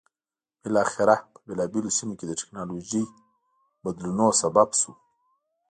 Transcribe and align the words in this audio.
بالاخره 0.61 1.15
په 1.31 1.39
بېلابېلو 1.47 1.95
سیمو 1.97 2.17
کې 2.19 2.25
د 2.27 2.31
ټکنالوژیکي 2.41 3.13
بدلونونو 3.83 4.37
سبب 4.41 4.69
شو. 4.79 4.91